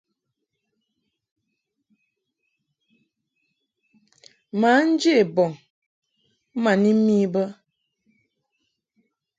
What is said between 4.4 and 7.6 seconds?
Mǎ nje bɔŋ ma ni mi bə.